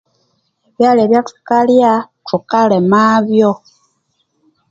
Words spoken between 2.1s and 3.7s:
thukalima byo